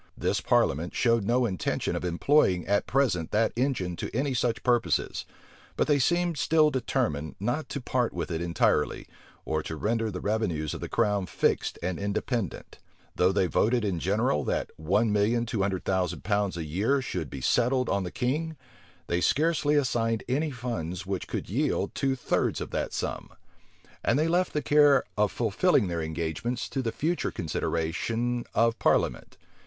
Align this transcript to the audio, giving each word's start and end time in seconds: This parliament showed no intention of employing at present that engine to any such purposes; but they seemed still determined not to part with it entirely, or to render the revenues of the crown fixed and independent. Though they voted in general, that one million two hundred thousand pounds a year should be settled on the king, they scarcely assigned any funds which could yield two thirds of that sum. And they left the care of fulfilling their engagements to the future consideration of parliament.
This 0.17 0.41
parliament 0.41 0.95
showed 0.95 1.25
no 1.25 1.45
intention 1.45 1.95
of 1.95 2.03
employing 2.03 2.65
at 2.65 2.87
present 2.87 3.29
that 3.29 3.53
engine 3.55 3.95
to 3.97 4.09
any 4.15 4.33
such 4.33 4.63
purposes; 4.63 5.25
but 5.77 5.85
they 5.85 5.99
seemed 5.99 6.39
still 6.39 6.71
determined 6.71 7.35
not 7.39 7.69
to 7.69 7.79
part 7.79 8.11
with 8.11 8.31
it 8.31 8.41
entirely, 8.41 9.05
or 9.45 9.61
to 9.61 9.75
render 9.75 10.09
the 10.09 10.19
revenues 10.19 10.73
of 10.73 10.81
the 10.81 10.89
crown 10.89 11.27
fixed 11.27 11.77
and 11.83 11.99
independent. 11.99 12.79
Though 13.15 13.31
they 13.31 13.45
voted 13.45 13.85
in 13.85 13.99
general, 13.99 14.43
that 14.45 14.71
one 14.75 15.13
million 15.13 15.45
two 15.45 15.61
hundred 15.61 15.85
thousand 15.85 16.23
pounds 16.23 16.57
a 16.57 16.63
year 16.65 16.99
should 17.03 17.29
be 17.29 17.39
settled 17.39 17.87
on 17.87 18.03
the 18.03 18.09
king, 18.09 18.57
they 19.05 19.21
scarcely 19.21 19.75
assigned 19.75 20.23
any 20.27 20.49
funds 20.49 21.05
which 21.05 21.27
could 21.27 21.47
yield 21.47 21.93
two 21.93 22.15
thirds 22.15 22.59
of 22.59 22.71
that 22.71 22.91
sum. 22.91 23.29
And 24.03 24.17
they 24.17 24.27
left 24.27 24.53
the 24.53 24.63
care 24.63 25.03
of 25.15 25.31
fulfilling 25.31 25.89
their 25.89 26.01
engagements 26.01 26.67
to 26.69 26.81
the 26.81 26.91
future 26.91 27.29
consideration 27.29 28.45
of 28.55 28.79
parliament. 28.79 29.37